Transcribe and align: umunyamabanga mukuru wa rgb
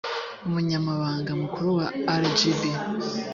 umunyamabanga 0.47 1.31
mukuru 1.41 1.69
wa 1.77 1.87
rgb 2.21 2.61